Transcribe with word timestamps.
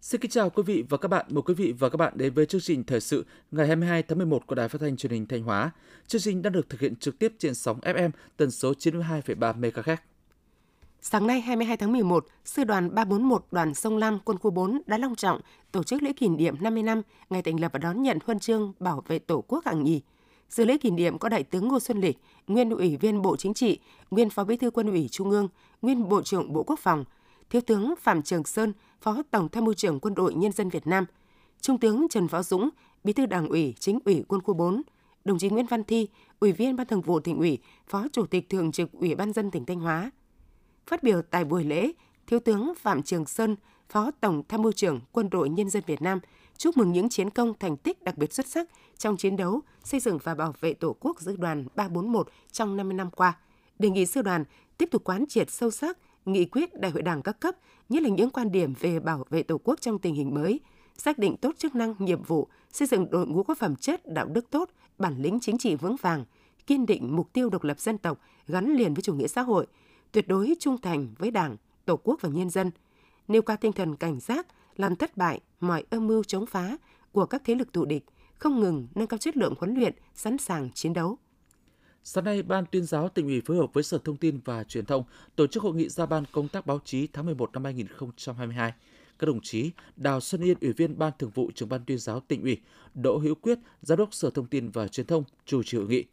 Xin 0.00 0.20
kính 0.20 0.30
chào 0.30 0.50
quý 0.50 0.62
vị 0.62 0.84
và 0.88 0.96
các 0.96 1.08
bạn. 1.08 1.26
Mời 1.28 1.42
quý 1.42 1.54
vị 1.54 1.74
và 1.78 1.88
các 1.88 1.96
bạn 1.96 2.12
đến 2.16 2.34
với 2.34 2.46
chương 2.46 2.60
trình 2.60 2.84
thời 2.84 3.00
sự 3.00 3.26
ngày 3.50 3.66
22 3.66 4.02
tháng 4.02 4.18
11 4.18 4.46
của 4.46 4.54
Đài 4.54 4.68
Phát 4.68 4.80
thanh 4.80 4.96
Truyền 4.96 5.12
hình 5.12 5.26
Thanh 5.26 5.42
Hóa. 5.42 5.70
Chương 6.06 6.20
trình 6.20 6.42
đang 6.42 6.52
được 6.52 6.68
thực 6.68 6.80
hiện 6.80 6.96
trực 6.96 7.18
tiếp 7.18 7.32
trên 7.38 7.54
sóng 7.54 7.80
FM 7.80 8.10
tần 8.36 8.50
số 8.50 8.72
92,3 8.72 9.60
MHz. 9.60 9.96
Sáng 11.08 11.26
nay 11.26 11.40
22 11.40 11.76
tháng 11.76 11.92
11, 11.92 12.26
Sư 12.44 12.64
đoàn 12.64 12.94
341 12.94 13.46
đoàn 13.50 13.74
Sông 13.74 13.96
Lam 13.96 14.18
quân 14.24 14.38
khu 14.38 14.50
4 14.50 14.80
đã 14.86 14.98
long 14.98 15.14
trọng 15.14 15.40
tổ 15.72 15.82
chức 15.82 16.02
lễ 16.02 16.12
kỷ 16.12 16.28
niệm 16.28 16.56
50 16.60 16.82
năm 16.82 17.02
ngày 17.30 17.42
thành 17.42 17.60
lập 17.60 17.72
và 17.72 17.78
đón 17.78 18.02
nhận 18.02 18.18
huân 18.24 18.38
chương 18.38 18.72
bảo 18.78 19.02
vệ 19.06 19.18
Tổ 19.18 19.44
quốc 19.48 19.64
hạng 19.64 19.84
nhì. 19.84 20.00
Dự 20.48 20.64
lễ 20.64 20.78
kỷ 20.78 20.90
niệm 20.90 21.18
có 21.18 21.28
Đại 21.28 21.42
tướng 21.42 21.68
Ngô 21.68 21.80
Xuân 21.80 22.00
Lịch, 22.00 22.18
nguyên 22.46 22.70
Ủy 22.70 22.96
viên 22.96 23.22
Bộ 23.22 23.36
Chính 23.36 23.54
trị, 23.54 23.78
nguyên 24.10 24.30
Phó 24.30 24.44
Bí 24.44 24.56
thư 24.56 24.70
Quân 24.70 24.90
ủy 24.90 25.08
Trung 25.10 25.30
ương, 25.30 25.48
nguyên 25.82 26.08
Bộ 26.08 26.22
trưởng 26.22 26.52
Bộ 26.52 26.62
Quốc 26.62 26.78
phòng, 26.78 27.04
Thiếu 27.50 27.60
tướng 27.60 27.94
Phạm 28.00 28.22
Trường 28.22 28.44
Sơn, 28.44 28.72
Phó 29.00 29.22
Tổng 29.30 29.48
tham 29.48 29.64
mưu 29.64 29.74
trưởng 29.74 30.00
Quân 30.00 30.14
đội 30.14 30.34
Nhân 30.34 30.52
dân 30.52 30.68
Việt 30.68 30.86
Nam, 30.86 31.04
Trung 31.60 31.78
tướng 31.78 32.06
Trần 32.10 32.26
Võ 32.26 32.42
Dũng, 32.42 32.68
Bí 33.04 33.12
thư 33.12 33.26
Đảng 33.26 33.48
ủy, 33.48 33.74
Chính 33.78 33.98
ủy 34.04 34.24
Quân 34.28 34.42
khu 34.42 34.54
4, 34.54 34.82
đồng 35.24 35.38
chí 35.38 35.48
Nguyễn 35.48 35.66
Văn 35.66 35.84
Thi, 35.84 36.08
Ủy 36.40 36.52
viên 36.52 36.76
Ban 36.76 36.86
Thường 36.86 37.02
vụ 37.02 37.20
tỉnh 37.20 37.38
ủy, 37.38 37.58
Phó 37.88 38.06
Chủ 38.12 38.26
tịch 38.26 38.48
Thường 38.48 38.72
trực 38.72 38.92
Ủy 38.92 39.14
ban 39.14 39.32
dân 39.32 39.50
tỉnh 39.50 39.64
Thanh 39.64 39.80
Hóa. 39.80 40.10
Phát 40.86 41.02
biểu 41.02 41.22
tại 41.22 41.44
buổi 41.44 41.64
lễ, 41.64 41.92
Thiếu 42.26 42.40
tướng 42.40 42.72
Phạm 42.76 43.02
Trường 43.02 43.26
Sơn, 43.26 43.56
Phó 43.88 44.10
Tổng 44.20 44.42
tham 44.48 44.62
mưu 44.62 44.72
trưởng 44.72 45.00
Quân 45.12 45.30
đội 45.30 45.48
Nhân 45.48 45.70
dân 45.70 45.82
Việt 45.86 46.02
Nam 46.02 46.20
chúc 46.56 46.76
mừng 46.76 46.92
những 46.92 47.08
chiến 47.08 47.30
công 47.30 47.54
thành 47.58 47.76
tích 47.76 48.02
đặc 48.02 48.18
biệt 48.18 48.32
xuất 48.32 48.46
sắc 48.46 48.68
trong 48.98 49.16
chiến 49.16 49.36
đấu 49.36 49.60
xây 49.84 50.00
dựng 50.00 50.18
và 50.22 50.34
bảo 50.34 50.54
vệ 50.60 50.74
Tổ 50.74 50.96
quốc 51.00 51.20
Sư 51.20 51.36
đoàn 51.36 51.66
341 51.76 52.28
trong 52.52 52.76
50 52.76 52.94
năm 52.94 53.10
qua. 53.10 53.38
Đề 53.78 53.90
nghị 53.90 54.06
sư 54.06 54.22
đoàn 54.22 54.44
tiếp 54.78 54.88
tục 54.90 55.04
quán 55.04 55.24
triệt 55.28 55.50
sâu 55.50 55.70
sắc 55.70 55.98
nghị 56.24 56.44
quyết 56.44 56.80
đại 56.80 56.90
hội 56.90 57.02
đảng 57.02 57.22
các 57.22 57.40
cấp, 57.40 57.56
nhất 57.88 58.02
là 58.02 58.08
những 58.08 58.30
quan 58.30 58.52
điểm 58.52 58.74
về 58.80 59.00
bảo 59.00 59.24
vệ 59.30 59.42
Tổ 59.42 59.58
quốc 59.64 59.80
trong 59.80 59.98
tình 59.98 60.14
hình 60.14 60.34
mới, 60.34 60.60
xác 60.98 61.18
định 61.18 61.36
tốt 61.36 61.54
chức 61.58 61.74
năng, 61.74 61.94
nhiệm 61.98 62.22
vụ, 62.22 62.48
xây 62.72 62.88
dựng 62.88 63.10
đội 63.10 63.26
ngũ 63.26 63.42
có 63.42 63.54
phẩm 63.54 63.76
chất, 63.76 64.00
đạo 64.06 64.26
đức 64.26 64.50
tốt, 64.50 64.70
bản 64.98 65.22
lĩnh 65.22 65.40
chính 65.40 65.58
trị 65.58 65.74
vững 65.74 65.96
vàng, 66.00 66.24
kiên 66.66 66.86
định 66.86 67.16
mục 67.16 67.32
tiêu 67.32 67.50
độc 67.50 67.64
lập 67.64 67.80
dân 67.80 67.98
tộc 67.98 68.20
gắn 68.46 68.74
liền 68.74 68.94
với 68.94 69.02
chủ 69.02 69.14
nghĩa 69.14 69.28
xã 69.28 69.42
hội, 69.42 69.66
tuyệt 70.16 70.28
đối 70.28 70.54
trung 70.60 70.80
thành 70.80 71.14
với 71.18 71.30
Đảng, 71.30 71.56
Tổ 71.84 71.96
quốc 71.96 72.20
và 72.20 72.28
nhân 72.28 72.50
dân, 72.50 72.70
nêu 73.28 73.42
cao 73.42 73.56
tinh 73.60 73.72
thần 73.72 73.96
cảnh 73.96 74.20
giác, 74.20 74.46
làm 74.76 74.96
thất 74.96 75.16
bại 75.16 75.40
mọi 75.60 75.84
âm 75.90 76.06
mưu 76.06 76.24
chống 76.24 76.46
phá 76.46 76.76
của 77.12 77.26
các 77.26 77.42
thế 77.44 77.54
lực 77.54 77.72
thù 77.72 77.84
địch, 77.84 78.04
không 78.34 78.60
ngừng 78.60 78.88
nâng 78.94 79.06
cao 79.06 79.18
chất 79.18 79.36
lượng 79.36 79.54
huấn 79.58 79.74
luyện, 79.74 79.94
sẵn 80.14 80.38
sàng 80.38 80.70
chiến 80.74 80.92
đấu. 80.92 81.18
Sáng 82.04 82.24
nay, 82.24 82.42
Ban 82.42 82.64
tuyên 82.72 82.84
giáo 82.84 83.08
tỉnh 83.08 83.26
ủy 83.26 83.42
phối 83.46 83.56
hợp 83.56 83.66
với 83.72 83.84
Sở 83.84 83.98
Thông 83.98 84.16
tin 84.16 84.40
và 84.44 84.64
Truyền 84.64 84.86
thông 84.86 85.04
tổ 85.36 85.46
chức 85.46 85.62
hội 85.62 85.74
nghị 85.74 85.88
ra 85.88 86.06
ban 86.06 86.24
công 86.32 86.48
tác 86.48 86.66
báo 86.66 86.80
chí 86.84 87.06
tháng 87.12 87.26
11 87.26 87.52
năm 87.52 87.64
2022. 87.64 88.72
Các 89.18 89.26
đồng 89.26 89.40
chí 89.42 89.70
Đào 89.96 90.20
Xuân 90.20 90.42
Yên, 90.42 90.58
Ủy 90.60 90.72
viên 90.72 90.98
Ban 90.98 91.12
Thường 91.18 91.30
vụ 91.34 91.50
Trưởng 91.54 91.68
ban 91.68 91.84
tuyên 91.86 91.98
giáo 91.98 92.20
tỉnh 92.20 92.42
ủy, 92.42 92.60
Đỗ 92.94 93.18
Hữu 93.18 93.34
Quyết, 93.34 93.58
Giám 93.82 93.98
đốc 93.98 94.14
Sở 94.14 94.30
Thông 94.30 94.46
tin 94.46 94.70
và 94.70 94.88
Truyền 94.88 95.06
thông 95.06 95.24
chủ 95.44 95.62
trì 95.62 95.78
hội 95.78 95.86
nghị. 95.86 96.04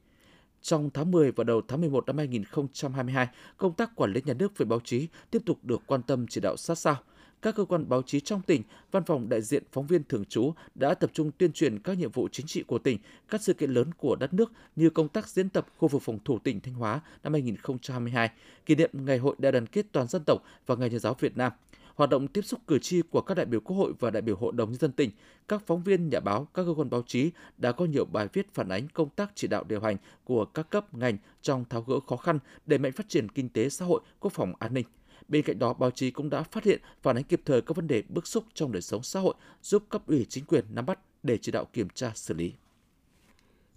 Trong 0.64 0.90
tháng 0.94 1.12
10 1.12 1.32
và 1.32 1.44
đầu 1.44 1.62
tháng 1.68 1.82
11 1.82 2.08
năm 2.08 2.18
2022, 2.18 3.28
công 3.58 3.74
tác 3.74 3.96
quản 3.96 4.14
lý 4.14 4.22
nhà 4.26 4.34
nước 4.34 4.58
về 4.58 4.66
báo 4.66 4.80
chí 4.80 5.08
tiếp 5.32 5.42
tục 5.46 5.58
được 5.64 5.82
quan 5.86 6.02
tâm 6.02 6.28
chỉ 6.28 6.42
đạo 6.42 6.58
sát 6.58 6.76
sao– 6.76 6.96
các 7.44 7.56
cơ 7.56 7.66
quan 7.66 7.90
báo 7.90 8.02
chí 8.02 8.20
trong 8.20 8.42
tỉnh, 8.42 8.64
văn 8.92 9.04
phòng 9.04 9.30
đại 9.30 9.42
diện 9.42 9.64
phóng 9.72 9.88
viên 9.88 10.04
thường 10.04 10.26
trú 10.26 10.54
đã 10.76 10.94
tập 10.94 11.10
trung 11.14 11.32
tuyên 11.38 11.52
truyền 11.52 11.80
các 11.80 11.98
nhiệm 11.98 12.12
vụ 12.12 12.28
chính 12.32 12.46
trị 12.46 12.64
của 12.68 12.78
tỉnh, 12.78 12.98
các 13.30 13.42
sự 13.42 13.54
kiện 13.54 13.72
lớn 13.72 13.92
của 13.98 14.16
đất 14.16 14.34
nước 14.34 14.52
như 14.76 14.90
công 14.90 15.08
tác 15.08 15.28
diễn 15.28 15.50
tập 15.50 15.68
khu 15.78 15.88
vực 15.88 16.02
phòng 16.02 16.20
thủ 16.26 16.40
tỉnh 16.40 16.60
Thanh 16.60 16.74
Hóa 16.74 17.02
năm 17.24 17.34
2022, 17.34 18.30
kỷ 18.66 18.76
niệm 18.76 18.90
Ngày 18.94 19.18
hội 19.18 19.36
đại 19.38 19.52
đoàn 19.52 19.66
kết 19.66 19.86
toàn 19.92 20.08
dân 20.08 20.24
tộc 20.24 20.44
và 20.66 20.76
Ngày 20.76 20.90
Nhà 20.90 21.00
giáo 21.00 21.16
Việt 21.20 21.38
Nam 21.38 21.52
hoạt 21.96 22.10
động 22.10 22.28
tiếp 22.28 22.42
xúc 22.42 22.60
cử 22.68 22.80
tri 22.80 23.02
của 23.02 23.22
các 23.22 23.36
đại 23.36 23.46
biểu 23.46 23.60
Quốc 23.60 23.78
hội 23.78 23.94
và 24.00 24.10
đại 24.10 24.22
biểu 24.22 24.36
Hội 24.36 24.54
đồng 24.56 24.70
nhân 24.70 24.80
dân 24.80 24.92
tỉnh, 24.92 25.12
các 25.48 25.62
phóng 25.66 25.84
viên, 25.84 26.10
nhà 26.10 26.20
báo, 26.20 26.48
các 26.54 26.64
cơ 26.64 26.74
quan 26.78 26.90
báo 26.90 27.04
chí 27.08 27.32
đã 27.58 27.72
có 27.72 27.86
nhiều 27.86 28.06
bài 28.06 28.28
viết 28.34 28.54
phản 28.54 28.70
ánh 28.70 28.88
công 28.88 29.10
tác 29.10 29.32
chỉ 29.36 29.48
đạo 29.48 29.64
điều 29.64 29.82
hành 29.82 29.98
của 30.24 30.46
các 30.46 30.70
cấp 30.70 30.94
ngành 30.94 31.18
trong 31.42 31.66
tháo 31.70 31.82
gỡ 31.82 32.00
khó 32.00 32.16
khăn, 32.16 32.40
đẩy 32.66 32.80
mạnh 32.80 32.92
phát 32.92 33.10
triển 33.10 33.30
kinh 33.30 33.50
tế 33.50 33.70
xã 33.70 33.86
hội, 33.86 34.02
quốc 34.20 34.34
phòng 34.34 34.54
an 34.60 34.74
ninh. 34.74 34.86
Bên 35.28 35.44
cạnh 35.44 35.60
đó, 35.60 35.74
báo 35.74 35.92
chí 35.92 36.12
cũng 36.12 36.30
đã 36.30 36.44
phát 36.44 36.64
hiện 36.64 36.82
phản 37.02 37.18
ánh 37.18 37.24
kịp 37.24 37.42
thời 37.46 37.62
các 37.62 37.78
vấn 37.78 37.88
đề 37.88 38.04
bức 38.10 38.28
xúc 38.28 38.44
trong 38.54 38.72
đời 38.72 38.82
sống 38.82 39.04
xã 39.04 39.20
hội, 39.20 39.34
giúp 39.62 39.84
cấp 39.90 40.08
ủy 40.08 40.26
chính 40.30 40.46
quyền 40.46 40.66
nắm 40.70 40.86
bắt 40.86 41.00
để 41.24 41.38
chỉ 41.38 41.52
đạo 41.52 41.66
kiểm 41.74 41.88
tra 41.90 42.12
xử 42.16 42.34
lý. 42.34 42.54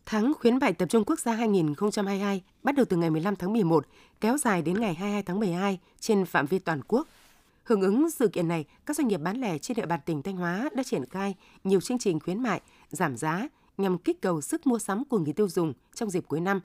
Tháng 0.06 0.33
khuyến 0.41 0.59
mại 0.59 0.72
tập 0.72 0.87
trung 0.87 1.04
quốc 1.04 1.21
gia 1.21 1.33
2022 1.33 2.43
bắt 2.62 2.75
đầu 2.75 2.84
từ 2.88 2.97
ngày 2.97 3.10
15 3.10 3.37
tháng 3.37 3.53
11, 3.53 3.87
kéo 4.21 4.38
dài 4.38 4.62
đến 4.62 4.81
ngày 4.81 4.94
22 4.94 5.22
tháng 5.22 5.41
12 5.41 5.78
trên 6.00 6.25
phạm 6.25 6.47
vi 6.47 6.59
toàn 6.59 6.81
quốc. 6.88 7.09
Hưởng 7.66 7.81
ứng 7.81 8.10
sự 8.10 8.28
kiện 8.28 8.49
này, 8.49 8.65
các 8.87 8.97
doanh 8.97 9.09
nghiệp 9.09 9.16
bán 9.16 9.41
lẻ 9.41 9.59
trên 9.59 9.75
địa 9.77 9.87
bàn 9.87 10.00
tỉnh 10.06 10.22
Thanh 10.22 10.37
Hóa 10.37 10.69
đã 10.75 10.82
triển 10.82 11.04
khai 11.10 11.34
nhiều 11.65 11.81
chương 11.81 11.99
trình 11.99 12.21
khuyến 12.21 12.43
mại, 12.43 12.60
giảm 12.88 13.16
giá 13.16 13.49
nhằm 13.78 13.99
kích 13.99 14.22
cầu 14.22 14.41
sức 14.41 14.66
mua 14.66 14.78
sắm 14.78 15.04
của 15.04 15.19
người 15.19 15.32
tiêu 15.32 15.49
dùng 15.49 15.72
trong 15.94 16.10
dịp 16.10 16.25
cuối 16.28 16.41
năm. 16.41 16.60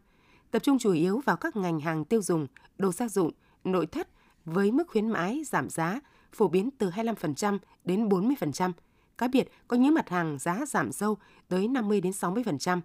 Tập 0.51 0.59
trung 0.63 0.79
chủ 0.79 0.91
yếu 0.93 1.21
vào 1.25 1.37
các 1.37 1.55
ngành 1.55 1.79
hàng 1.79 2.05
tiêu 2.05 2.21
dùng, 2.21 2.47
đồ 2.77 2.91
gia 2.91 3.07
dụng, 3.07 3.31
nội 3.63 3.85
thất, 3.85 4.07
với 4.45 4.71
mức 4.71 4.87
khuyến 4.87 5.07
mãi 5.07 5.43
giảm 5.45 5.69
giá 5.69 5.99
phổ 6.33 6.47
biến 6.47 6.69
từ 6.77 6.89
25% 6.89 7.57
đến 7.85 8.09
40%. 8.09 8.71
Cá 9.17 9.27
biệt 9.27 9.51
có 9.67 9.77
những 9.77 9.93
mặt 9.93 10.09
hàng 10.09 10.37
giá 10.39 10.65
giảm 10.67 10.91
sâu 10.91 11.17
tới 11.47 11.67
50 11.67 12.01
đến 12.01 12.11
60%. 12.11 12.81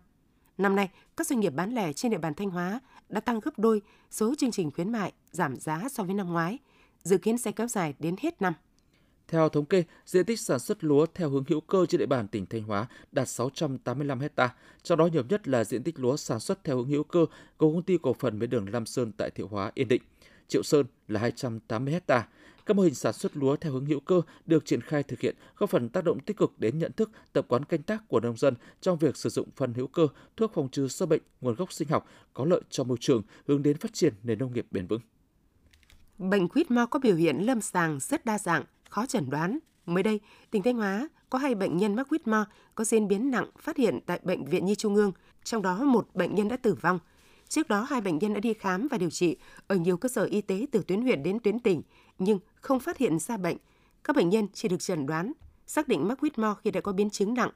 Năm 0.59 0.77
nay, 0.77 0.91
các 1.16 1.27
doanh 1.27 1.41
nghiệp 1.41 1.50
bán 1.50 1.71
lẻ 1.71 1.93
trên 1.93 2.12
địa 2.12 2.19
bàn 2.19 2.34
Thanh 2.34 2.50
Hóa 2.50 2.81
đã 3.09 3.21
tăng 3.21 3.41
gấp 3.41 3.59
đôi 3.59 3.83
số 4.10 4.34
chương 4.38 4.50
trình 4.50 4.71
khuyến 4.71 4.93
mại 4.93 5.12
giảm 5.31 5.56
giá 5.56 5.88
so 5.91 6.03
với 6.03 6.15
năm 6.15 6.33
ngoái, 6.33 6.59
dự 7.06 7.18
kiến 7.18 7.38
sẽ 7.38 7.52
kéo 7.52 7.68
dài 7.68 7.94
đến 7.98 8.14
hết 8.22 8.42
năm. 8.42 8.52
Theo 9.28 9.48
thống 9.48 9.64
kê, 9.64 9.84
diện 10.06 10.24
tích 10.24 10.40
sản 10.40 10.58
xuất 10.58 10.84
lúa 10.84 11.06
theo 11.14 11.30
hướng 11.30 11.44
hữu 11.48 11.60
cơ 11.60 11.86
trên 11.86 11.98
địa 11.98 12.06
bàn 12.06 12.28
tỉnh 12.28 12.46
Thanh 12.46 12.62
Hóa 12.62 12.86
đạt 13.12 13.28
685 13.28 14.20
ha. 14.36 14.54
trong 14.82 14.98
đó 14.98 15.06
nhiều 15.06 15.22
nhất 15.28 15.48
là 15.48 15.64
diện 15.64 15.82
tích 15.82 15.98
lúa 15.98 16.16
sản 16.16 16.40
xuất 16.40 16.64
theo 16.64 16.76
hướng 16.76 16.88
hữu 16.88 17.04
cơ 17.04 17.26
của 17.56 17.72
công 17.72 17.82
ty 17.82 17.98
cổ 18.02 18.16
phần 18.18 18.38
mía 18.38 18.46
đường 18.46 18.66
Lam 18.72 18.86
Sơn 18.86 19.12
tại 19.12 19.30
Thiệu 19.30 19.48
Hóa, 19.48 19.70
Yên 19.74 19.88
Định. 19.88 20.02
Triệu 20.48 20.62
Sơn 20.62 20.86
là 21.08 21.20
280 21.20 22.00
ha. 22.08 22.28
Các 22.66 22.76
mô 22.76 22.82
hình 22.82 22.94
sản 22.94 23.12
xuất 23.12 23.36
lúa 23.36 23.56
theo 23.56 23.72
hướng 23.72 23.86
hữu 23.86 24.00
cơ 24.00 24.22
được 24.46 24.64
triển 24.64 24.80
khai 24.80 25.02
thực 25.02 25.20
hiện 25.20 25.36
góp 25.56 25.70
phần 25.70 25.88
tác 25.88 26.04
động 26.04 26.20
tích 26.20 26.36
cực 26.36 26.52
đến 26.58 26.78
nhận 26.78 26.92
thức, 26.92 27.10
tập 27.32 27.44
quán 27.48 27.64
canh 27.64 27.82
tác 27.82 28.08
của 28.08 28.20
nông 28.20 28.36
dân 28.36 28.54
trong 28.80 28.98
việc 28.98 29.16
sử 29.16 29.28
dụng 29.28 29.48
phân 29.56 29.74
hữu 29.74 29.86
cơ, 29.86 30.08
thuốc 30.36 30.52
phòng 30.54 30.68
trừ 30.68 30.88
sâu 30.88 31.08
bệnh, 31.08 31.22
nguồn 31.40 31.54
gốc 31.54 31.72
sinh 31.72 31.88
học 31.88 32.06
có 32.34 32.44
lợi 32.44 32.60
cho 32.70 32.84
môi 32.84 32.96
trường, 33.00 33.22
hướng 33.46 33.62
đến 33.62 33.76
phát 33.76 33.92
triển 33.92 34.14
nền 34.22 34.38
nông 34.38 34.52
nghiệp 34.52 34.66
bền 34.70 34.86
vững. 34.86 35.00
Bệnh 36.19 36.49
quýt 36.49 36.71
mò 36.71 36.87
có 36.87 36.99
biểu 36.99 37.16
hiện 37.16 37.38
lâm 37.38 37.60
sàng 37.60 37.99
rất 38.00 38.25
đa 38.25 38.38
dạng, 38.38 38.65
khó 38.91 39.06
chẩn 39.06 39.31
đoán. 39.31 39.59
Mới 39.87 40.03
đây, 40.03 40.21
tỉnh 40.50 40.62
Thanh 40.62 40.77
Hóa 40.77 41.09
có 41.31 41.38
hai 41.38 41.54
bệnh 41.54 41.77
nhân 41.77 41.94
mắc 41.94 42.09
quýt 42.09 42.27
mò 42.27 42.47
có 42.75 42.84
diễn 42.84 43.09
biến 43.09 43.31
nặng 43.31 43.50
phát 43.59 43.77
hiện 43.77 44.00
tại 44.06 44.21
bệnh 44.22 44.44
viện 44.44 44.66
Nhi 44.66 44.75
Trung 44.75 44.94
ương, 44.94 45.12
trong 45.44 45.62
đó 45.62 45.84
một 45.84 46.09
bệnh 46.15 46.34
nhân 46.34 46.49
đã 46.49 46.56
tử 46.56 46.75
vong– 46.75 46.99
Trước 47.49 47.69
đó, 47.69 47.87
hai 47.91 48.00
bệnh 48.00 48.19
nhân 48.19 48.34
đã 48.34 48.41
đi 48.41 48.54
khám 48.54 48.88
và 48.88 48.99
điều 48.99 49.10
trị 49.10 49.37
ở 49.66 49.77
nhiều 49.77 49.97
cơ 49.97 50.09
sở 50.09 50.25
y 50.25 50.41
tế 50.41 50.66
từ 50.72 50.82
tuyến 50.87 51.03
huyện 51.03 51.22
đến 51.22 51.38
tuyến 51.38 51.59
tỉnh, 51.59 51.82
nhưng 52.19 52.38
không 52.60 52.81
phát 52.81 52.98
hiện 52.98 53.19
ra 53.19 53.37
bệnh. 53.37 53.56
Các 54.04 54.16
bệnh 54.16 54.28
nhân 54.28 54.47
chỉ 54.53 54.69
được 54.69 54.81
chẩn 54.81 55.06
đoán, 55.06 55.33
xác 55.66 55.88
định 55.88 56.09
mắc 56.09 56.21
quýt 56.21 56.38
mò 56.38 56.54
khi 56.54 56.71
đã 56.71 56.81
có 56.81 56.93
biến 56.93 57.10
chứng 57.10 57.34
nặng. 57.34 57.50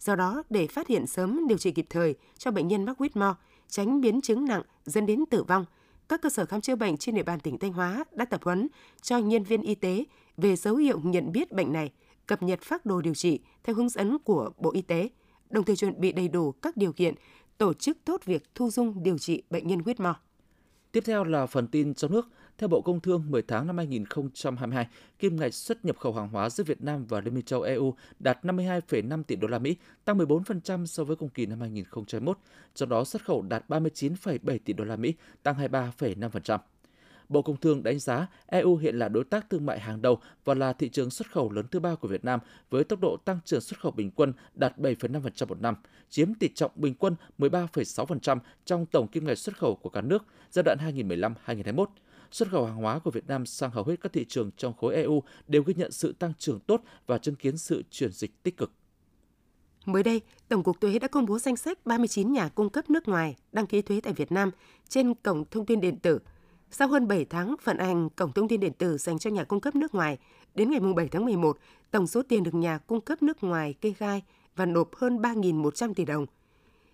Do 0.00 0.16
đó, 0.16 0.42
để 0.50 0.66
phát 0.66 0.88
hiện 0.88 1.06
sớm 1.06 1.46
điều 1.48 1.58
trị 1.58 1.70
kịp 1.70 1.86
thời 1.90 2.14
cho 2.38 2.50
bệnh 2.50 2.68
nhân 2.68 2.84
mắc 2.84 2.94
quýt 2.98 3.16
mò, 3.16 3.36
tránh 3.68 4.00
biến 4.00 4.20
chứng 4.20 4.44
nặng 4.44 4.62
dẫn 4.84 5.06
đến 5.06 5.24
tử 5.30 5.42
vong, 5.42 5.64
các 6.08 6.22
cơ 6.22 6.28
sở 6.30 6.46
khám 6.46 6.60
chữa 6.60 6.76
bệnh 6.76 6.96
trên 6.96 7.14
địa 7.14 7.22
bàn 7.22 7.40
tỉnh 7.40 7.58
Thanh 7.58 7.72
Hóa 7.72 8.04
đã 8.12 8.24
tập 8.24 8.40
huấn 8.44 8.68
cho 9.02 9.18
nhân 9.18 9.42
viên 9.42 9.62
y 9.62 9.74
tế 9.74 10.04
về 10.36 10.56
dấu 10.56 10.76
hiệu 10.76 11.00
nhận 11.04 11.32
biết 11.32 11.52
bệnh 11.52 11.72
này, 11.72 11.92
cập 12.26 12.42
nhật 12.42 12.60
phác 12.62 12.86
đồ 12.86 13.00
điều 13.00 13.14
trị 13.14 13.40
theo 13.64 13.76
hướng 13.76 13.88
dẫn 13.88 14.18
của 14.18 14.50
Bộ 14.58 14.72
Y 14.72 14.82
tế, 14.82 15.08
đồng 15.50 15.64
thời 15.64 15.76
chuẩn 15.76 16.00
bị 16.00 16.12
đầy 16.12 16.28
đủ 16.28 16.52
các 16.52 16.76
điều 16.76 16.92
kiện 16.92 17.14
tổ 17.58 17.74
chức 17.74 17.98
tốt 18.04 18.24
việc 18.24 18.42
thu 18.54 18.70
dung 18.70 19.02
điều 19.02 19.18
trị 19.18 19.42
bệnh 19.50 19.68
nhân 19.68 19.80
huyết 19.80 20.00
mò. 20.00 20.20
Tiếp 20.92 21.02
theo 21.06 21.24
là 21.24 21.46
phần 21.46 21.66
tin 21.66 21.94
trong 21.94 22.12
nước. 22.12 22.28
Theo 22.58 22.68
Bộ 22.68 22.80
Công 22.80 23.00
Thương, 23.00 23.24
10 23.30 23.42
tháng 23.42 23.66
năm 23.66 23.76
2022, 23.76 24.86
kim 25.18 25.36
ngạch 25.36 25.54
xuất 25.54 25.84
nhập 25.84 25.96
khẩu 25.98 26.12
hàng 26.12 26.28
hóa 26.28 26.50
giữa 26.50 26.64
Việt 26.64 26.82
Nam 26.82 27.06
và 27.06 27.20
Liên 27.20 27.34
minh 27.34 27.44
châu 27.44 27.62
EU 27.62 27.94
đạt 28.18 28.38
52,5 28.42 29.22
tỷ 29.22 29.36
đô 29.36 29.48
la 29.48 29.58
Mỹ, 29.58 29.76
tăng 30.04 30.18
14% 30.18 30.86
so 30.86 31.04
với 31.04 31.16
cùng 31.16 31.28
kỳ 31.28 31.46
năm 31.46 31.60
2021. 31.60 32.38
Trong 32.74 32.88
đó 32.88 33.04
xuất 33.04 33.24
khẩu 33.24 33.42
đạt 33.42 33.64
39,7 33.68 34.58
tỷ 34.64 34.72
đô 34.72 34.84
la 34.84 34.96
Mỹ, 34.96 35.14
tăng 35.42 35.56
23,5%. 35.56 36.58
Bộ 37.28 37.42
Công 37.42 37.56
Thương 37.56 37.82
đánh 37.82 37.98
giá 37.98 38.26
EU 38.46 38.76
hiện 38.76 38.98
là 38.98 39.08
đối 39.08 39.24
tác 39.24 39.50
thương 39.50 39.66
mại 39.66 39.80
hàng 39.80 40.02
đầu 40.02 40.18
và 40.44 40.54
là 40.54 40.72
thị 40.72 40.88
trường 40.88 41.10
xuất 41.10 41.30
khẩu 41.30 41.52
lớn 41.52 41.66
thứ 41.70 41.80
ba 41.80 41.94
của 41.94 42.08
Việt 42.08 42.24
Nam 42.24 42.40
với 42.70 42.84
tốc 42.84 43.00
độ 43.00 43.16
tăng 43.24 43.38
trưởng 43.44 43.60
xuất 43.60 43.80
khẩu 43.80 43.92
bình 43.92 44.10
quân 44.10 44.32
đạt 44.54 44.78
7,5% 44.78 45.46
một 45.46 45.60
năm, 45.60 45.74
chiếm 46.10 46.34
tỷ 46.34 46.48
trọng 46.48 46.70
bình 46.74 46.94
quân 46.94 47.16
13,6% 47.38 48.38
trong 48.64 48.86
tổng 48.86 49.08
kim 49.08 49.24
ngạch 49.24 49.38
xuất 49.38 49.58
khẩu 49.58 49.74
của 49.74 49.88
cả 49.88 50.00
nước 50.00 50.24
giai 50.50 50.62
đoạn 50.62 50.78
2015-2021 50.80 51.86
xuất 52.36 52.50
khẩu 52.50 52.66
hàng 52.66 52.76
hóa 52.76 52.98
của 52.98 53.10
Việt 53.10 53.26
Nam 53.26 53.46
sang 53.46 53.70
hầu 53.70 53.84
hết 53.84 53.96
các 54.00 54.12
thị 54.12 54.24
trường 54.28 54.50
trong 54.56 54.74
khối 54.74 54.94
EU 54.94 55.22
đều 55.48 55.62
ghi 55.62 55.74
nhận 55.74 55.92
sự 55.92 56.12
tăng 56.12 56.32
trưởng 56.38 56.60
tốt 56.60 56.82
và 57.06 57.18
chứng 57.18 57.34
kiến 57.34 57.56
sự 57.58 57.82
chuyển 57.90 58.12
dịch 58.12 58.42
tích 58.42 58.56
cực. 58.56 58.72
Mới 59.84 60.02
đây, 60.02 60.20
Tổng 60.48 60.62
cục 60.62 60.80
Thuế 60.80 60.98
đã 60.98 61.08
công 61.08 61.26
bố 61.26 61.38
danh 61.38 61.56
sách 61.56 61.86
39 61.86 62.32
nhà 62.32 62.48
cung 62.48 62.70
cấp 62.70 62.90
nước 62.90 63.08
ngoài 63.08 63.36
đăng 63.52 63.66
ký 63.66 63.82
thuế 63.82 64.00
tại 64.00 64.12
Việt 64.12 64.32
Nam 64.32 64.50
trên 64.88 65.14
cổng 65.14 65.44
thông 65.50 65.66
tin 65.66 65.80
điện 65.80 65.98
tử. 65.98 66.18
Sau 66.70 66.88
hơn 66.88 67.08
7 67.08 67.24
tháng 67.24 67.56
vận 67.64 67.78
hành 67.78 68.10
cổng 68.10 68.32
thông 68.32 68.48
tin 68.48 68.60
điện 68.60 68.72
tử 68.78 68.98
dành 68.98 69.18
cho 69.18 69.30
nhà 69.30 69.44
cung 69.44 69.60
cấp 69.60 69.74
nước 69.74 69.94
ngoài, 69.94 70.18
đến 70.54 70.70
ngày 70.70 70.80
7 70.96 71.08
tháng 71.08 71.24
11, 71.24 71.58
tổng 71.90 72.06
số 72.06 72.22
tiền 72.22 72.42
được 72.42 72.54
nhà 72.54 72.78
cung 72.78 73.00
cấp 73.00 73.22
nước 73.22 73.44
ngoài 73.44 73.74
kê 73.80 73.92
khai 73.92 74.22
và 74.56 74.66
nộp 74.66 74.96
hơn 74.96 75.18
3.100 75.18 75.94
tỷ 75.94 76.04
đồng. 76.04 76.26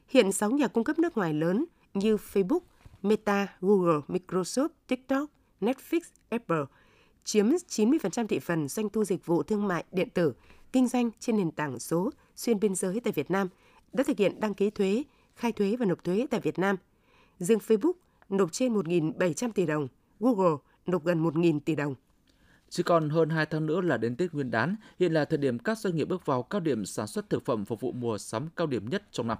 Hiện 0.08 0.32
6 0.32 0.50
nhà 0.50 0.68
cung 0.68 0.84
cấp 0.84 0.98
nước 0.98 1.16
ngoài 1.16 1.34
lớn 1.34 1.64
như 1.94 2.16
Facebook, 2.16 2.60
Meta, 3.02 3.46
Google, 3.60 4.00
Microsoft, 4.08 4.68
TikTok, 4.86 5.30
Netflix, 5.60 6.00
Apple 6.28 6.64
chiếm 7.24 7.46
90% 7.68 8.26
thị 8.26 8.38
phần 8.38 8.68
doanh 8.68 8.88
thu 8.88 9.04
dịch 9.04 9.26
vụ 9.26 9.42
thương 9.42 9.68
mại 9.68 9.84
điện 9.92 10.08
tử, 10.10 10.34
kinh 10.72 10.88
doanh 10.88 11.10
trên 11.20 11.36
nền 11.36 11.50
tảng 11.50 11.78
số 11.78 12.10
xuyên 12.36 12.60
biên 12.60 12.74
giới 12.74 13.00
tại 13.00 13.12
Việt 13.12 13.30
Nam 13.30 13.48
đã 13.92 14.04
thực 14.06 14.18
hiện 14.18 14.40
đăng 14.40 14.54
ký 14.54 14.70
thuế, 14.70 15.02
khai 15.36 15.52
thuế 15.52 15.76
và 15.76 15.86
nộp 15.86 16.04
thuế 16.04 16.26
tại 16.30 16.40
Việt 16.40 16.58
Nam. 16.58 16.76
Riêng 17.38 17.58
Facebook 17.58 17.92
nộp 18.28 18.52
trên 18.52 18.74
1.700 18.74 19.52
tỷ 19.52 19.66
đồng, 19.66 19.88
Google 20.20 20.56
nộp 20.86 21.04
gần 21.04 21.24
1.000 21.24 21.60
tỷ 21.60 21.74
đồng. 21.74 21.94
Chỉ 22.68 22.82
còn 22.82 23.10
hơn 23.10 23.30
2 23.30 23.46
tháng 23.46 23.66
nữa 23.66 23.80
là 23.80 23.96
đến 23.96 24.16
Tết 24.16 24.34
Nguyên 24.34 24.50
đán, 24.50 24.76
hiện 24.98 25.12
là 25.12 25.24
thời 25.24 25.38
điểm 25.38 25.58
các 25.58 25.78
doanh 25.78 25.96
nghiệp 25.96 26.04
bước 26.04 26.26
vào 26.26 26.42
cao 26.42 26.60
điểm 26.60 26.86
sản 26.86 27.06
xuất 27.06 27.30
thực 27.30 27.44
phẩm 27.44 27.64
phục 27.64 27.80
vụ 27.80 27.92
mùa 27.92 28.18
sắm 28.18 28.48
cao 28.56 28.66
điểm 28.66 28.90
nhất 28.90 29.02
trong 29.10 29.26
năm. 29.26 29.38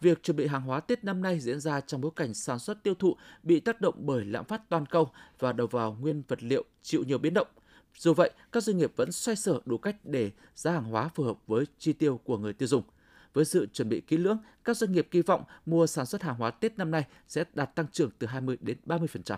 Việc 0.00 0.22
chuẩn 0.22 0.36
bị 0.36 0.46
hàng 0.46 0.62
hóa 0.62 0.80
Tết 0.80 1.04
năm 1.04 1.22
nay 1.22 1.40
diễn 1.40 1.60
ra 1.60 1.80
trong 1.80 2.00
bối 2.00 2.10
cảnh 2.16 2.34
sản 2.34 2.58
xuất 2.58 2.82
tiêu 2.82 2.94
thụ 2.94 3.16
bị 3.42 3.60
tác 3.60 3.80
động 3.80 3.94
bởi 3.98 4.24
lạm 4.24 4.44
phát 4.44 4.68
toàn 4.68 4.86
cầu 4.86 5.10
và 5.38 5.52
đầu 5.52 5.66
vào 5.66 5.96
nguyên 6.00 6.22
vật 6.28 6.42
liệu 6.42 6.64
chịu 6.82 7.04
nhiều 7.04 7.18
biến 7.18 7.34
động. 7.34 7.48
Dù 7.96 8.14
vậy, 8.14 8.30
các 8.52 8.62
doanh 8.62 8.78
nghiệp 8.78 8.92
vẫn 8.96 9.12
xoay 9.12 9.36
sở 9.36 9.60
đủ 9.64 9.78
cách 9.78 9.96
để 10.04 10.30
giá 10.54 10.72
hàng 10.72 10.84
hóa 10.84 11.08
phù 11.14 11.24
hợp 11.24 11.36
với 11.46 11.64
chi 11.78 11.92
tiêu 11.92 12.20
của 12.24 12.38
người 12.38 12.52
tiêu 12.52 12.68
dùng. 12.68 12.82
Với 13.34 13.44
sự 13.44 13.66
chuẩn 13.72 13.88
bị 13.88 14.00
kỹ 14.00 14.16
lưỡng, 14.16 14.38
các 14.64 14.76
doanh 14.76 14.92
nghiệp 14.92 15.08
kỳ 15.10 15.22
vọng 15.22 15.44
mua 15.66 15.86
sản 15.86 16.06
xuất 16.06 16.22
hàng 16.22 16.36
hóa 16.36 16.50
Tết 16.50 16.78
năm 16.78 16.90
nay 16.90 17.04
sẽ 17.28 17.44
đạt 17.54 17.74
tăng 17.74 17.86
trưởng 17.92 18.10
từ 18.18 18.26
20 18.26 18.56
đến 18.60 18.76
30%. 18.86 19.36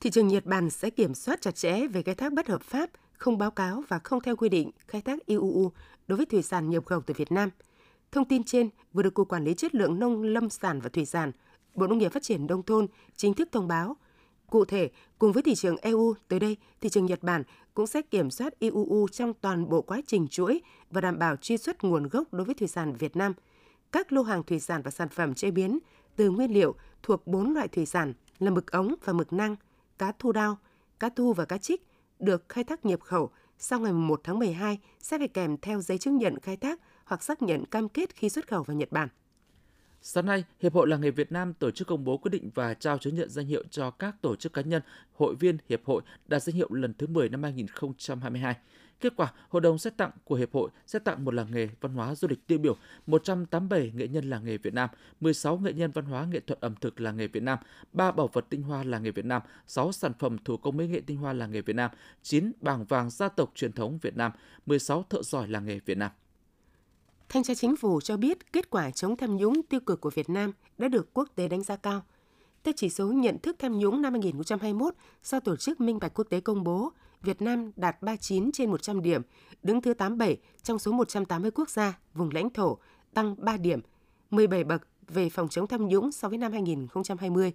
Thị 0.00 0.10
trường 0.10 0.28
Nhật 0.28 0.46
Bản 0.46 0.70
sẽ 0.70 0.90
kiểm 0.90 1.14
soát 1.14 1.40
chặt 1.40 1.54
chẽ 1.54 1.86
về 1.86 2.02
khai 2.02 2.14
thác 2.14 2.32
bất 2.32 2.48
hợp 2.48 2.62
pháp, 2.62 2.90
không 3.12 3.38
báo 3.38 3.50
cáo 3.50 3.82
và 3.88 3.98
không 3.98 4.20
theo 4.20 4.36
quy 4.36 4.48
định 4.48 4.70
khai 4.88 5.00
thác 5.00 5.26
IUU 5.26 5.72
đối 6.08 6.16
với 6.16 6.26
thủy 6.26 6.42
sản 6.42 6.70
nhập 6.70 6.86
khẩu 6.86 7.00
từ 7.00 7.14
Việt 7.16 7.32
Nam. 7.32 7.50
Thông 8.12 8.24
tin 8.24 8.44
trên 8.44 8.70
vừa 8.92 9.02
được 9.02 9.14
Cục 9.14 9.28
Quản 9.28 9.44
lý 9.44 9.54
Chất 9.54 9.74
lượng 9.74 9.98
Nông 9.98 10.22
lâm 10.22 10.50
sản 10.50 10.80
và 10.80 10.88
Thủy 10.88 11.06
sản, 11.06 11.32
Bộ 11.74 11.86
Nông 11.86 11.98
nghiệp 11.98 12.12
Phát 12.12 12.22
triển 12.22 12.46
Nông 12.46 12.62
thôn 12.62 12.86
chính 13.16 13.34
thức 13.34 13.48
thông 13.52 13.68
báo. 13.68 13.96
Cụ 14.50 14.64
thể, 14.64 14.90
cùng 15.18 15.32
với 15.32 15.42
thị 15.42 15.54
trường 15.54 15.76
EU, 15.76 16.14
tới 16.28 16.40
đây, 16.40 16.56
thị 16.80 16.88
trường 16.88 17.06
Nhật 17.06 17.22
Bản 17.22 17.42
cũng 17.74 17.86
sẽ 17.86 18.02
kiểm 18.02 18.30
soát 18.30 18.58
IUU 18.58 19.08
trong 19.08 19.34
toàn 19.34 19.68
bộ 19.68 19.82
quá 19.82 20.00
trình 20.06 20.28
chuỗi 20.28 20.60
và 20.90 21.00
đảm 21.00 21.18
bảo 21.18 21.36
truy 21.36 21.56
xuất 21.56 21.84
nguồn 21.84 22.08
gốc 22.08 22.32
đối 22.32 22.44
với 22.44 22.54
thủy 22.54 22.68
sản 22.68 22.94
Việt 22.98 23.16
Nam. 23.16 23.32
Các 23.92 24.12
lô 24.12 24.22
hàng 24.22 24.42
thủy 24.42 24.60
sản 24.60 24.82
và 24.82 24.90
sản 24.90 25.08
phẩm 25.08 25.34
chế 25.34 25.50
biến 25.50 25.78
từ 26.16 26.30
nguyên 26.30 26.52
liệu 26.52 26.74
thuộc 27.02 27.26
4 27.26 27.54
loại 27.54 27.68
thủy 27.68 27.86
sản 27.86 28.12
là 28.38 28.50
mực 28.50 28.72
ống 28.72 28.94
và 29.04 29.12
mực 29.12 29.32
năng– 29.32 29.56
cá 30.00 30.12
thu 30.18 30.32
đao, 30.32 30.58
cá 31.00 31.08
thu 31.08 31.32
và 31.32 31.44
cá 31.44 31.58
trích 31.58 31.86
được 32.18 32.48
khai 32.48 32.64
thác 32.64 32.84
nhập 32.84 33.00
khẩu 33.00 33.30
sau 33.58 33.80
ngày 33.80 33.92
1 33.92 34.20
tháng 34.24 34.38
12 34.38 34.78
sẽ 34.98 35.18
phải 35.18 35.28
kèm 35.28 35.56
theo 35.56 35.80
giấy 35.80 35.98
chứng 35.98 36.16
nhận 36.16 36.38
khai 36.40 36.56
thác 36.56 36.80
hoặc 37.10 37.22
xác 37.22 37.42
nhận 37.42 37.64
cam 37.64 37.88
kết 37.88 38.16
khi 38.16 38.28
xuất 38.28 38.48
khẩu 38.48 38.62
vào 38.62 38.76
Nhật 38.76 38.92
Bản. 38.92 39.08
Sáng 40.02 40.26
nay, 40.26 40.44
Hiệp 40.60 40.74
hội 40.74 40.88
Làng 40.88 41.00
nghề 41.00 41.10
Việt 41.10 41.32
Nam 41.32 41.54
tổ 41.54 41.70
chức 41.70 41.88
công 41.88 42.04
bố 42.04 42.16
quyết 42.16 42.30
định 42.30 42.50
và 42.54 42.74
trao 42.74 42.98
chứng 42.98 43.14
nhận 43.14 43.30
danh 43.30 43.46
hiệu 43.46 43.64
cho 43.70 43.90
các 43.90 44.22
tổ 44.22 44.36
chức 44.36 44.52
cá 44.52 44.62
nhân, 44.62 44.82
hội 45.12 45.34
viên 45.34 45.58
hiệp 45.68 45.84
hội 45.84 46.02
đạt 46.26 46.42
danh 46.42 46.56
hiệu 46.56 46.68
lần 46.72 46.94
thứ 46.94 47.06
10 47.06 47.28
năm 47.28 47.42
2022. 47.42 48.56
Kết 49.00 49.12
quả, 49.16 49.32
Hội 49.48 49.62
đồng 49.62 49.78
xét 49.78 49.96
tặng 49.96 50.10
của 50.24 50.34
Hiệp 50.34 50.52
hội 50.52 50.70
sẽ 50.86 50.98
tặng 50.98 51.24
một 51.24 51.34
làng 51.34 51.46
nghề 51.50 51.68
văn 51.80 51.94
hóa 51.94 52.14
du 52.14 52.28
lịch 52.28 52.46
tiêu 52.46 52.58
biểu, 52.58 52.76
187 53.06 53.92
nghệ 53.94 54.08
nhân 54.08 54.30
làng 54.30 54.44
nghề 54.44 54.56
Việt 54.56 54.74
Nam, 54.74 54.90
16 55.20 55.58
nghệ 55.58 55.72
nhân 55.72 55.90
văn 55.90 56.04
hóa 56.04 56.24
nghệ 56.24 56.40
thuật 56.40 56.60
ẩm 56.60 56.74
thực 56.80 57.00
làng 57.00 57.16
nghề 57.16 57.26
Việt 57.26 57.42
Nam, 57.42 57.58
3 57.92 58.10
bảo 58.10 58.28
vật 58.32 58.46
tinh 58.50 58.62
hoa 58.62 58.84
làng 58.84 59.02
nghề 59.02 59.10
Việt 59.10 59.24
Nam, 59.24 59.42
6 59.66 59.92
sản 59.92 60.12
phẩm 60.18 60.38
thủ 60.44 60.56
công 60.56 60.76
mỹ 60.76 60.86
nghệ 60.86 61.00
tinh 61.06 61.16
hoa 61.16 61.32
làng 61.32 61.52
nghề 61.52 61.60
Việt 61.60 61.76
Nam, 61.76 61.90
9 62.22 62.52
bảng 62.60 62.84
vàng 62.84 63.10
gia 63.10 63.28
tộc 63.28 63.52
truyền 63.54 63.72
thống 63.72 63.98
Việt 64.02 64.16
Nam, 64.16 64.32
16 64.66 65.04
thợ 65.10 65.22
giỏi 65.22 65.48
làng 65.48 65.64
nghề 65.64 65.78
Việt 65.78 65.98
Nam. 65.98 66.10
Thanh 67.32 67.42
tra 67.42 67.54
Chính 67.54 67.76
phủ 67.76 68.00
cho 68.00 68.16
biết 68.16 68.52
kết 68.52 68.70
quả 68.70 68.90
chống 68.90 69.16
tham 69.16 69.36
nhũng 69.36 69.62
tiêu 69.62 69.80
cực 69.80 70.00
của 70.00 70.10
Việt 70.10 70.30
Nam 70.30 70.52
đã 70.78 70.88
được 70.88 71.14
quốc 71.14 71.28
tế 71.34 71.48
đánh 71.48 71.62
giá 71.62 71.76
cao. 71.76 72.02
Theo 72.64 72.74
chỉ 72.76 72.90
số 72.90 73.06
nhận 73.12 73.38
thức 73.38 73.56
tham 73.58 73.78
nhũng 73.78 74.02
năm 74.02 74.12
2021 74.12 74.94
do 75.24 75.40
Tổ 75.40 75.56
chức 75.56 75.80
Minh 75.80 75.98
bạch 75.98 76.14
Quốc 76.14 76.26
tế 76.30 76.40
công 76.40 76.64
bố, 76.64 76.92
Việt 77.22 77.42
Nam 77.42 77.72
đạt 77.76 78.02
39 78.02 78.52
trên 78.52 78.70
100 78.70 79.02
điểm, 79.02 79.22
đứng 79.62 79.80
thứ 79.80 79.94
87 79.94 80.36
trong 80.62 80.78
số 80.78 80.92
180 80.92 81.50
quốc 81.50 81.70
gia, 81.70 81.98
vùng 82.14 82.30
lãnh 82.32 82.50
thổ, 82.50 82.78
tăng 83.14 83.34
3 83.38 83.56
điểm, 83.56 83.80
17 84.30 84.64
bậc 84.64 84.82
về 85.08 85.30
phòng 85.30 85.48
chống 85.48 85.66
tham 85.66 85.88
nhũng 85.88 86.12
so 86.12 86.28
với 86.28 86.38
năm 86.38 86.52
2020. 86.52 87.52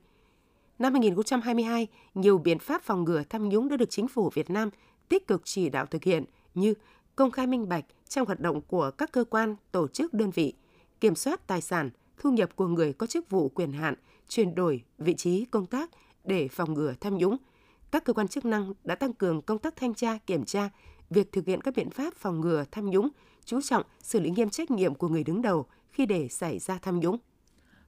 Năm 0.79 0.93
2022, 0.93 1.87
nhiều 2.13 2.37
biện 2.37 2.59
pháp 2.59 2.81
phòng 2.81 3.03
ngừa 3.03 3.23
tham 3.29 3.49
nhũng 3.49 3.69
đã 3.69 3.77
được 3.77 3.89
chính 3.89 4.07
phủ 4.07 4.29
Việt 4.33 4.49
Nam 4.49 4.69
tích 5.09 5.27
cực 5.27 5.41
chỉ 5.45 5.69
đạo 5.69 5.85
thực 5.85 6.03
hiện 6.03 6.25
như 6.53 6.73
công 7.15 7.31
khai 7.31 7.47
minh 7.47 7.69
bạch 7.69 7.85
trong 8.09 8.25
hoạt 8.25 8.39
động 8.39 8.61
của 8.61 8.91
các 8.91 9.11
cơ 9.11 9.23
quan, 9.23 9.55
tổ 9.71 9.87
chức, 9.87 10.13
đơn 10.13 10.31
vị, 10.31 10.53
kiểm 10.99 11.15
soát 11.15 11.47
tài 11.47 11.61
sản, 11.61 11.89
thu 12.17 12.31
nhập 12.31 12.55
của 12.55 12.67
người 12.67 12.93
có 12.93 13.07
chức 13.07 13.29
vụ 13.29 13.49
quyền 13.49 13.71
hạn, 13.71 13.95
chuyển 14.27 14.55
đổi 14.55 14.83
vị 14.97 15.13
trí 15.13 15.45
công 15.45 15.65
tác 15.65 15.89
để 16.23 16.47
phòng 16.47 16.73
ngừa 16.73 16.93
tham 16.99 17.17
nhũng– 17.17 17.37
các 17.95 18.03
cơ 18.03 18.13
quan 18.13 18.27
chức 18.27 18.45
năng 18.45 18.73
đã 18.83 18.95
tăng 18.95 19.13
cường 19.13 19.41
công 19.41 19.59
tác 19.59 19.75
thanh 19.75 19.93
tra, 19.93 20.17
kiểm 20.17 20.45
tra, 20.45 20.69
việc 21.09 21.31
thực 21.31 21.45
hiện 21.45 21.61
các 21.61 21.73
biện 21.75 21.89
pháp 21.89 22.13
phòng 22.15 22.41
ngừa 22.41 22.65
tham 22.71 22.89
nhũng, 22.89 23.09
chú 23.45 23.61
trọng 23.61 23.83
xử 24.01 24.19
lý 24.19 24.29
nghiêm 24.29 24.49
trách 24.49 24.71
nhiệm 24.71 24.95
của 24.95 25.07
người 25.07 25.23
đứng 25.23 25.41
đầu 25.41 25.65
khi 25.89 26.05
để 26.05 26.27
xảy 26.27 26.59
ra 26.59 26.79
tham 26.81 26.99
nhũng. 26.99 27.17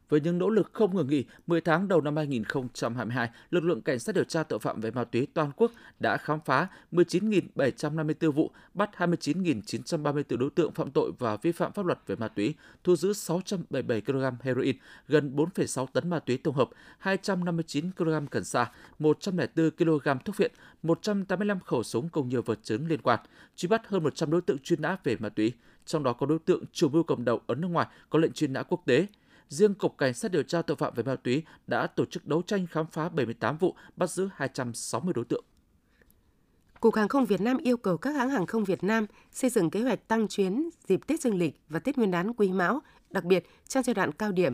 Với 0.09 0.21
những 0.21 0.37
nỗ 0.37 0.49
lực 0.49 0.69
không 0.73 0.95
ngừng 0.95 1.07
nghỉ, 1.07 1.25
10 1.47 1.61
tháng 1.61 1.87
đầu 1.87 2.01
năm 2.01 2.15
2022, 2.15 3.29
lực 3.49 3.63
lượng 3.63 3.81
cảnh 3.81 3.99
sát 3.99 4.15
điều 4.15 4.23
tra 4.23 4.43
tội 4.43 4.59
phạm 4.59 4.81
về 4.81 4.91
ma 4.91 5.03
túy 5.03 5.27
toàn 5.33 5.51
quốc 5.55 5.71
đã 5.99 6.17
khám 6.17 6.39
phá 6.45 6.67
19.754 6.91 8.31
vụ, 8.31 8.51
bắt 8.73 8.89
29.934 8.97 10.37
đối 10.37 10.49
tượng 10.49 10.71
phạm 10.71 10.91
tội 10.91 11.11
và 11.19 11.37
vi 11.37 11.51
phạm 11.51 11.71
pháp 11.71 11.85
luật 11.85 11.99
về 12.07 12.15
ma 12.15 12.27
túy, 12.27 12.53
thu 12.83 12.95
giữ 12.95 13.13
677 13.13 14.01
kg 14.01 14.23
heroin, 14.41 14.75
gần 15.07 15.35
4,6 15.35 15.85
tấn 15.85 16.09
ma 16.09 16.19
túy 16.19 16.37
tổng 16.37 16.55
hợp, 16.55 16.69
259 16.99 17.91
kg 17.91 18.27
cần 18.31 18.43
sa, 18.43 18.71
104 18.99 19.71
kg 19.71 20.09
thuốc 20.25 20.37
viện, 20.37 20.51
185 20.83 21.59
khẩu 21.59 21.83
súng 21.83 22.09
cùng 22.09 22.29
nhiều 22.29 22.41
vật 22.41 22.59
chứng 22.63 22.87
liên 22.87 23.01
quan, 23.01 23.19
truy 23.55 23.67
bắt 23.67 23.87
hơn 23.87 24.03
100 24.03 24.31
đối 24.31 24.41
tượng 24.41 24.59
truy 24.59 24.75
nã 24.79 24.97
về 25.03 25.17
ma 25.19 25.29
túy, 25.29 25.53
trong 25.85 26.03
đó 26.03 26.13
có 26.13 26.25
đối 26.25 26.39
tượng 26.39 26.63
chủ 26.71 26.89
mưu 26.89 27.03
cầm 27.03 27.25
đầu 27.25 27.41
ở 27.47 27.55
nước 27.55 27.67
ngoài 27.67 27.87
có 28.09 28.19
lệnh 28.19 28.31
truy 28.31 28.47
nã 28.47 28.63
quốc 28.63 28.81
tế 28.85 29.07
riêng 29.49 29.73
Cục 29.73 29.97
Cảnh 29.97 30.13
sát 30.13 30.31
điều 30.31 30.43
tra 30.43 30.61
tội 30.61 30.77
phạm 30.77 30.93
về 30.95 31.03
ma 31.03 31.15
túy 31.15 31.43
đã 31.67 31.87
tổ 31.87 32.05
chức 32.05 32.27
đấu 32.27 32.41
tranh 32.41 32.67
khám 32.71 32.85
phá 32.85 33.09
78 33.09 33.57
vụ, 33.57 33.75
bắt 33.95 34.09
giữ 34.09 34.29
260 34.35 35.13
đối 35.13 35.25
tượng. 35.25 35.43
Cục 36.79 36.95
Hàng 36.95 37.07
không 37.07 37.25
Việt 37.25 37.41
Nam 37.41 37.57
yêu 37.57 37.77
cầu 37.77 37.97
các 37.97 38.15
hãng 38.15 38.29
hàng 38.29 38.45
không 38.45 38.63
Việt 38.63 38.83
Nam 38.83 39.05
xây 39.31 39.49
dựng 39.49 39.69
kế 39.69 39.81
hoạch 39.81 40.07
tăng 40.07 40.27
chuyến 40.27 40.69
dịp 40.87 40.99
Tết 41.07 41.21
Dương 41.21 41.37
lịch 41.37 41.59
và 41.69 41.79
Tết 41.79 41.97
Nguyên 41.97 42.11
đán 42.11 42.33
Quý 42.33 42.51
Mão, 42.51 42.79
đặc 43.09 43.23
biệt 43.23 43.49
trong 43.67 43.83
giai 43.83 43.93
đoạn 43.93 44.11
cao 44.11 44.31
điểm. 44.31 44.53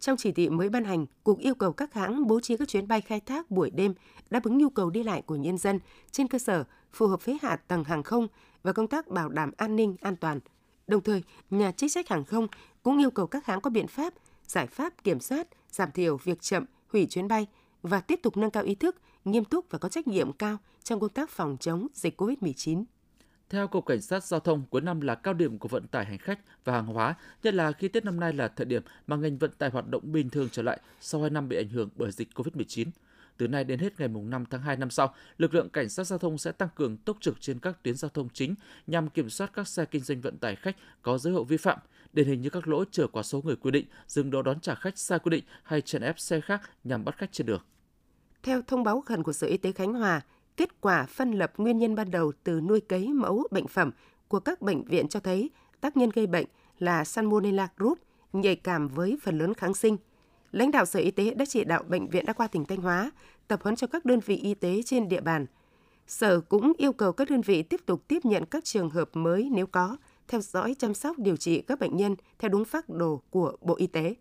Trong 0.00 0.16
chỉ 0.16 0.32
thị 0.32 0.48
mới 0.48 0.68
ban 0.68 0.84
hành, 0.84 1.06
Cục 1.24 1.38
yêu 1.38 1.54
cầu 1.54 1.72
các 1.72 1.94
hãng 1.94 2.26
bố 2.26 2.40
trí 2.40 2.56
các 2.56 2.68
chuyến 2.68 2.88
bay 2.88 3.00
khai 3.00 3.20
thác 3.20 3.50
buổi 3.50 3.70
đêm 3.70 3.94
đáp 4.30 4.44
ứng 4.44 4.58
nhu 4.58 4.68
cầu 4.68 4.90
đi 4.90 5.02
lại 5.02 5.22
của 5.22 5.36
nhân 5.36 5.58
dân 5.58 5.80
trên 6.10 6.28
cơ 6.28 6.38
sở 6.38 6.64
phù 6.92 7.06
hợp 7.06 7.24
với 7.24 7.38
hạ 7.42 7.56
tầng 7.56 7.84
hàng 7.84 8.02
không 8.02 8.28
và 8.62 8.72
công 8.72 8.88
tác 8.88 9.08
bảo 9.08 9.28
đảm 9.28 9.50
an 9.56 9.76
ninh 9.76 9.96
an 10.00 10.16
toàn. 10.16 10.40
Đồng 10.86 11.00
thời, 11.00 11.22
nhà 11.50 11.72
chức 11.72 11.90
trách 11.90 12.08
hàng 12.08 12.24
không 12.24 12.48
cũng 12.82 12.98
yêu 12.98 13.10
cầu 13.10 13.26
các 13.26 13.46
hãng 13.46 13.60
có 13.60 13.70
biện 13.70 13.86
pháp 13.86 14.14
giải 14.46 14.66
pháp 14.66 15.04
kiểm 15.04 15.20
soát, 15.20 15.48
giảm 15.70 15.92
thiểu 15.92 16.16
việc 16.16 16.42
chậm, 16.42 16.64
hủy 16.88 17.06
chuyến 17.06 17.28
bay 17.28 17.46
và 17.82 18.00
tiếp 18.00 18.20
tục 18.22 18.36
nâng 18.36 18.50
cao 18.50 18.62
ý 18.62 18.74
thức, 18.74 18.96
nghiêm 19.24 19.44
túc 19.44 19.70
và 19.70 19.78
có 19.78 19.88
trách 19.88 20.06
nhiệm 20.06 20.32
cao 20.32 20.56
trong 20.82 21.00
công 21.00 21.10
tác 21.10 21.30
phòng 21.30 21.56
chống 21.60 21.86
dịch 21.94 22.20
COVID-19. 22.20 22.84
Theo 23.50 23.68
Cục 23.68 23.86
Cảnh 23.86 24.00
sát 24.00 24.24
Giao 24.24 24.40
thông, 24.40 24.62
cuối 24.70 24.80
năm 24.80 25.00
là 25.00 25.14
cao 25.14 25.34
điểm 25.34 25.58
của 25.58 25.68
vận 25.68 25.86
tải 25.86 26.04
hành 26.04 26.18
khách 26.18 26.38
và 26.64 26.72
hàng 26.72 26.86
hóa, 26.86 27.14
nhất 27.42 27.54
là 27.54 27.72
khi 27.72 27.88
Tết 27.88 28.04
năm 28.04 28.20
nay 28.20 28.32
là 28.32 28.48
thời 28.48 28.64
điểm 28.64 28.82
mà 29.06 29.16
ngành 29.16 29.38
vận 29.38 29.50
tải 29.58 29.70
hoạt 29.70 29.88
động 29.88 30.12
bình 30.12 30.30
thường 30.30 30.48
trở 30.52 30.62
lại 30.62 30.80
sau 31.00 31.20
2 31.20 31.30
năm 31.30 31.48
bị 31.48 31.56
ảnh 31.56 31.68
hưởng 31.68 31.88
bởi 31.96 32.12
dịch 32.12 32.28
COVID-19. 32.34 32.86
Từ 33.36 33.48
nay 33.48 33.64
đến 33.64 33.78
hết 33.78 34.00
ngày 34.00 34.08
5 34.08 34.44
tháng 34.50 34.62
2 34.62 34.76
năm 34.76 34.90
sau, 34.90 35.14
lực 35.38 35.54
lượng 35.54 35.70
cảnh 35.70 35.88
sát 35.88 36.04
giao 36.04 36.18
thông 36.18 36.38
sẽ 36.38 36.52
tăng 36.52 36.68
cường 36.74 36.96
tốc 36.96 37.16
trực 37.20 37.40
trên 37.40 37.58
các 37.58 37.82
tuyến 37.82 37.94
giao 37.94 38.08
thông 38.08 38.28
chính 38.32 38.54
nhằm 38.86 39.08
kiểm 39.08 39.30
soát 39.30 39.50
các 39.54 39.68
xe 39.68 39.84
kinh 39.84 40.02
doanh 40.02 40.20
vận 40.20 40.38
tải 40.38 40.56
khách 40.56 40.76
có 41.02 41.18
dấu 41.18 41.32
hiệu 41.32 41.44
vi 41.44 41.56
phạm, 41.56 41.78
điển 42.12 42.26
hình 42.26 42.40
như 42.40 42.50
các 42.50 42.68
lỗi 42.68 42.84
chở 42.90 43.06
quá 43.06 43.22
số 43.22 43.40
người 43.44 43.56
quy 43.56 43.70
định, 43.70 43.86
dừng 44.06 44.30
đỗ 44.30 44.42
đón 44.42 44.60
trả 44.60 44.74
khách 44.74 44.98
sai 44.98 45.18
quy 45.18 45.30
định 45.30 45.44
hay 45.62 45.80
chèn 45.80 46.02
ép 46.02 46.18
xe 46.18 46.40
khác 46.40 46.62
nhằm 46.84 47.04
bắt 47.04 47.16
khách 47.18 47.32
trên 47.32 47.46
đường. 47.46 47.62
Theo 48.42 48.62
thông 48.62 48.84
báo 48.84 49.00
khẩn 49.00 49.22
của 49.22 49.32
Sở 49.32 49.46
Y 49.46 49.56
tế 49.56 49.72
Khánh 49.72 49.92
Hòa, 49.94 50.20
kết 50.56 50.80
quả 50.80 51.06
phân 51.06 51.32
lập 51.32 51.52
nguyên 51.56 51.78
nhân 51.78 51.94
ban 51.94 52.10
đầu 52.10 52.32
từ 52.44 52.60
nuôi 52.60 52.80
cấy 52.80 53.12
mẫu 53.12 53.46
bệnh 53.50 53.66
phẩm 53.66 53.90
của 54.28 54.40
các 54.40 54.62
bệnh 54.62 54.84
viện 54.84 55.08
cho 55.08 55.20
thấy 55.20 55.50
tác 55.80 55.96
nhân 55.96 56.10
gây 56.10 56.26
bệnh 56.26 56.46
là 56.78 57.04
Salmonella 57.04 57.68
group, 57.76 57.98
nhạy 58.32 58.56
cảm 58.56 58.88
với 58.88 59.18
phần 59.22 59.38
lớn 59.38 59.54
kháng 59.54 59.74
sinh. 59.74 59.96
Lãnh 60.54 60.70
đạo 60.70 60.86
Sở 60.86 61.00
Y 61.00 61.10
tế 61.10 61.34
đã 61.34 61.44
chỉ 61.44 61.64
đạo 61.64 61.82
Bệnh 61.88 62.08
viện 62.08 62.26
Đa 62.26 62.32
khoa 62.32 62.46
tỉnh 62.46 62.64
Thanh 62.64 62.78
Hóa 62.78 63.10
tập 63.48 63.60
huấn 63.62 63.76
cho 63.76 63.86
các 63.86 64.04
đơn 64.04 64.20
vị 64.20 64.36
y 64.36 64.54
tế 64.54 64.82
trên 64.86 65.08
địa 65.08 65.20
bàn. 65.20 65.46
Sở 66.06 66.40
cũng 66.40 66.72
yêu 66.76 66.92
cầu 66.92 67.12
các 67.12 67.30
đơn 67.30 67.40
vị 67.40 67.62
tiếp 67.62 67.80
tục 67.86 68.04
tiếp 68.08 68.24
nhận 68.24 68.44
các 68.46 68.64
trường 68.64 68.90
hợp 68.90 69.10
mới 69.12 69.48
nếu 69.52 69.66
có, 69.66 69.96
theo 70.28 70.40
dõi 70.40 70.74
chăm 70.78 70.94
sóc 70.94 71.18
điều 71.18 71.36
trị 71.36 71.62
các 71.62 71.78
bệnh 71.78 71.96
nhân 71.96 72.14
theo 72.38 72.48
đúng 72.48 72.64
phác 72.64 72.88
đồ 72.88 73.22
của 73.30 73.56
Bộ 73.60 73.76
Y 73.76 73.86
tế. 73.86 74.14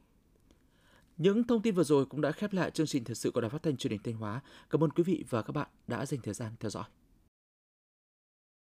Những 1.18 1.44
thông 1.44 1.62
tin 1.62 1.76
vừa 1.76 1.84
rồi 1.84 2.06
cũng 2.06 2.22
đã 2.22 2.32
khép 2.32 2.54
lại 2.54 2.72
chương 2.72 2.88
trình 2.88 3.04
thời 3.04 3.16
sự 3.16 3.32
của 3.32 3.42
Đài 3.42 3.50
Phát 3.50 3.64
thanh 3.64 3.78
Truyền 3.78 3.92
hình 3.92 4.02
Thanh 4.04 4.16
Hóa. 4.16 4.42
Cảm 4.70 4.84
ơn 4.84 4.90
quý 4.90 5.04
vị 5.04 5.26
và 5.30 5.42
các 5.42 5.52
bạn 5.52 5.68
đã 5.88 6.06
dành 6.06 6.20
thời 6.24 6.34
gian 6.34 6.52
theo 6.60 6.70
dõi. 6.70 6.86